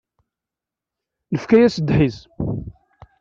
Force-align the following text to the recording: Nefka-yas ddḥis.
Nefka-yas 1.31 1.75
ddḥis. 1.79 2.17